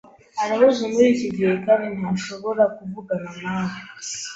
Arahuze 0.43 0.83
muri 0.93 1.07
iki 1.13 1.27
gihe 1.35 1.53
kandi 1.65 1.85
ntashobora 1.99 2.63
kuvugana 2.77 3.29
nawe. 3.43 3.75